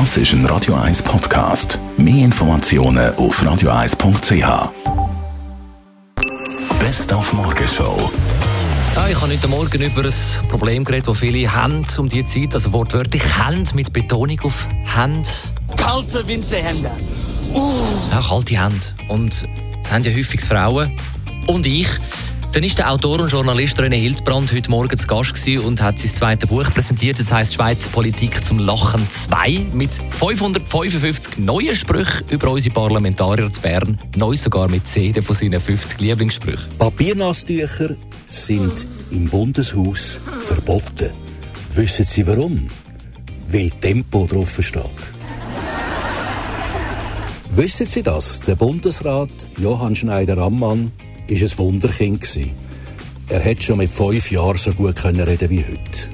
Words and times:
Das 0.00 0.16
ist 0.16 0.32
ein 0.32 0.44
Radio 0.46 0.74
1 0.74 1.04
Podcast. 1.04 1.78
Mehr 1.96 2.24
Informationen 2.24 3.14
auf 3.14 3.40
radio1.ch. 3.40 4.72
Best 6.80 7.12
auf 7.12 7.32
Morgenshow. 7.32 8.10
Ja, 8.96 9.06
ich 9.06 9.20
habe 9.20 9.32
heute 9.32 9.46
Morgen 9.46 9.80
über 9.80 10.04
ein 10.04 10.48
Problem 10.48 10.84
geredet, 10.84 11.06
das 11.06 11.18
viele 11.18 11.54
haben 11.54 11.84
um 11.96 12.08
die 12.08 12.24
Zeit, 12.24 12.54
also 12.54 12.72
wortwörtlich 12.72 13.22
haben 13.38 13.62
mit 13.74 13.92
Betonung 13.92 14.40
auf 14.40 14.66
Hand. 14.84 15.30
Kalte 15.76 16.26
Winterhände. 16.26 16.90
Ja, 17.54 18.20
kalte 18.20 18.60
Hände. 18.60 18.84
Und 19.06 19.48
das 19.80 19.92
haben 19.92 20.02
ja 20.02 20.12
häufig 20.12 20.40
Frauen. 20.40 20.90
Und 21.46 21.66
ich. 21.66 21.86
Dann 22.54 22.62
ist 22.62 22.78
der 22.78 22.88
Autor 22.88 23.18
und 23.18 23.32
Journalist 23.32 23.80
René 23.80 23.96
Hildbrand 23.96 24.52
heute 24.52 24.70
Morgen 24.70 24.96
zu 24.96 25.08
Gast 25.08 25.48
und 25.48 25.82
hat 25.82 25.98
sein 25.98 26.14
zweites 26.14 26.48
Buch 26.48 26.62
präsentiert. 26.72 27.18
Das 27.18 27.32
heißt 27.32 27.54
Schweizer 27.54 27.88
Politik 27.88 28.44
zum 28.44 28.60
Lachen 28.60 29.04
2 29.10 29.66
mit 29.72 29.90
555 29.92 31.38
neuen 31.38 31.74
Sprüchen 31.74 32.24
über 32.30 32.52
unsere 32.52 32.72
Parlamentarier 32.72 33.52
zu 33.52 33.60
Bern. 33.60 33.98
Neu 34.14 34.36
sogar 34.36 34.70
mit 34.70 34.86
10 34.86 35.20
von 35.24 35.34
seinen 35.34 35.60
50 35.60 35.98
Lieblingssprüchen. 35.98 36.78
Papiernasstücher 36.78 37.96
sind 38.28 38.86
im 39.10 39.28
Bundeshaus 39.28 40.20
verboten. 40.44 41.10
Wissen 41.74 42.06
Sie 42.06 42.24
warum? 42.24 42.68
Weil 43.50 43.70
Tempo 43.70 44.28
drauf 44.30 44.56
steht. 44.60 44.84
Wissen 47.56 47.86
Sie 47.86 48.04
das? 48.04 48.38
Der 48.42 48.54
Bundesrat 48.54 49.30
Johann 49.58 49.96
Schneider-Ammann 49.96 50.92
war 51.28 51.36
ein 51.36 51.58
Wunderkind. 51.58 52.20
gewesen. 52.20 52.50
Er 53.28 53.40
hätte 53.40 53.62
schon 53.62 53.78
mit 53.78 53.90
fünf 53.90 54.30
Jahren 54.30 54.58
so 54.58 54.72
gut 54.72 54.96
können 54.96 55.20
reden 55.20 55.48
wie 55.48 55.64
heute. 55.64 56.08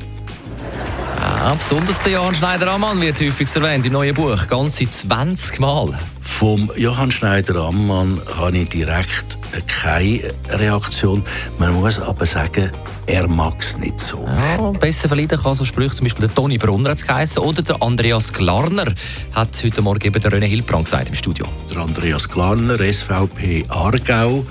Ja, 1.21 1.55
besonders 1.55 2.01
der 2.01 2.13
Johann 2.13 2.35
Schneider-Ammann 2.35 3.01
wird 3.01 3.21
häufig 3.21 3.49
erwähnt 3.55 3.85
im 3.85 3.93
neuen 3.93 4.15
Buch. 4.15 4.47
Ganze 4.47 4.89
20 4.89 5.59
Mal. 5.59 5.99
Vom 6.21 6.71
Johann 6.77 7.11
Schneider-Ammann 7.11 8.21
habe 8.37 8.59
ich 8.59 8.69
direkt 8.69 9.39
keine 9.67 10.21
Reaktion. 10.51 11.23
Man 11.59 11.75
muss 11.75 11.99
aber 11.99 12.25
sagen, 12.25 12.71
er 13.07 13.27
mag 13.27 13.55
es 13.59 13.77
nicht 13.79 13.99
so. 13.99 14.25
Ja, 14.25 14.71
besser 14.71 15.09
verleiden 15.09 15.39
kann 15.41 15.55
so 15.55 15.65
Sprüche 15.65 15.97
zum 15.97 16.05
Beispiel 16.05 16.27
der 16.27 16.35
Toni 16.35 16.59
Brunner 16.59 16.91
hat's 16.91 17.05
geheißen 17.07 17.43
oder 17.43 17.63
der 17.63 17.83
Andreas 17.83 18.33
Glarner 18.33 18.87
hat 19.33 19.61
heute 19.65 19.83
Morgen 19.83 20.07
eben 20.07 20.23
der 20.23 20.31
René 20.31 20.47
Hilbrand 20.47 20.85
gesagt 20.85 21.09
im 21.09 21.15
Studio. 21.15 21.47
Der 21.69 21.79
Andreas 21.79 22.29
Glarner, 22.29 22.77
SVP 22.77 23.65
Aargau, 23.69 24.47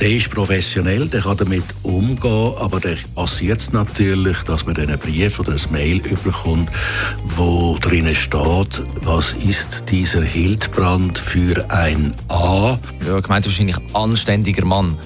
der 0.00 0.10
ist 0.10 0.30
professionell, 0.30 1.08
der 1.08 1.20
kann 1.20 1.36
damit 1.36 1.64
umgehen, 1.82 2.54
aber 2.58 2.80
der 2.80 2.96
passiert 3.14 3.60
es 3.60 3.72
natürlich, 3.72 4.38
dass 4.44 4.64
man 4.64 4.74
dann 4.74 4.88
einen 4.88 4.98
Brief 4.98 5.38
oder 5.38 5.52
ein 5.52 5.60
Mail 5.70 5.98
überkommt, 5.98 6.70
wo 7.36 7.76
drinnen 7.78 8.14
steht, 8.14 8.82
was 9.02 9.34
ist 9.46 9.84
dieser 9.90 10.22
Hildbrand 10.22 11.18
für 11.18 11.70
ein 11.70 12.14
A? 12.28 12.78
Ja, 13.06 13.20
gemeint 13.20 13.44
wahrscheinlich 13.44 13.76
anständiger 13.92 14.64
Mann. 14.64 14.96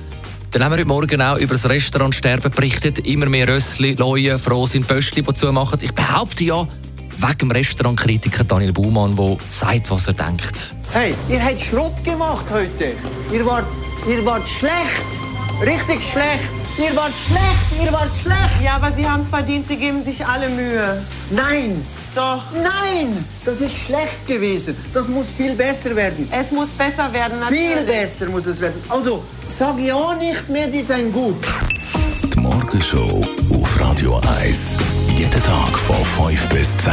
Dann 0.53 0.63
haben 0.63 0.73
wir 0.73 0.79
heute 0.79 0.89
Morgen 0.89 1.21
auch 1.21 1.39
über 1.39 1.55
das 1.55 1.69
Restaurantsterben 1.69 2.53
berichtet. 2.53 3.01
Immer 3.01 3.27
mehr 3.27 3.49
Rössli, 3.49 3.95
Leute, 3.95 4.39
froh 4.39 4.67
sind 4.67 4.87
Pöstli, 4.87 5.23
die 5.23 5.35
zumachen. 5.35 5.81
Ich 5.83 5.93
behaupte 5.93 6.45
ja, 6.45 6.69
wegen 7.19 7.39
dem 7.39 7.51
Restaurantkritiker 7.51 8.45
Daniel 8.45 8.73
Baumann, 8.73 9.17
der 9.17 9.37
sagt, 9.51 9.91
was 9.91 10.07
er 10.07 10.15
denkt. 10.15 10.73
Hey, 10.93 11.13
ihr 11.29 11.45
habt 11.45 11.61
Schrott 11.61 12.05
gemacht 12.05 12.45
heute. 12.53 12.93
Ihr 13.33 13.45
wart, 13.45 13.67
ihr 14.09 14.25
wart 14.25 14.49
schlecht. 14.49 15.05
Richtig 15.61 16.03
schlecht. 16.03 16.49
Ihr 16.77 16.95
wart 16.97 17.13
schlecht, 17.13 17.85
ihr 17.87 17.93
wart 17.93 18.15
schlecht. 18.17 18.61
Ja, 18.63 18.75
aber 18.77 18.91
Sie 18.97 19.09
haben 19.09 19.21
es 19.21 19.29
verdient, 19.29 19.67
Sie 19.67 19.77
geben 19.77 20.03
sich 20.03 20.27
alle 20.27 20.49
Mühe. 20.49 21.01
Nein, 21.31 21.85
Doch, 22.17 22.43
nein, 22.53 23.25
das 23.45 23.61
ist 23.61 23.77
schlecht 23.87 24.27
gewesen. 24.27 24.77
Das 24.93 25.09
muss 25.09 25.27
viel 25.31 25.55
besser 25.55 25.95
werden. 25.97 26.29
es 26.33 26.51
muss 26.51 26.69
besser 26.71 27.13
werden. 27.13 27.39
Viel 27.49 27.69
natürlich. 27.71 27.87
besser 27.87 28.27
muss 28.27 28.47
es 28.47 28.61
werden. 28.61 28.81
Also, 28.89 29.23
sag 29.49 29.79
ja 29.79 30.15
nicht 30.15 30.49
mehr, 30.49 30.67
die 30.69 30.83
seien 30.83 31.13
gut. 31.13 31.37
Die 32.35 32.41
Morgenshow 32.41 33.25
auf 33.53 33.81
Radio 33.81 34.21
1. 34.41 34.77
Jeden 35.17 35.43
Tag 35.43 35.79
von 35.79 36.29
5 36.29 36.49
bis 36.51 36.77
10. 36.79 36.93